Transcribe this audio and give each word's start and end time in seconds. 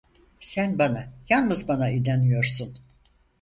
Sen 0.39 0.79
bana, 0.79 1.13
yalnız 1.29 1.67
bana 1.67 1.89
inanıyorsun! 1.89 2.79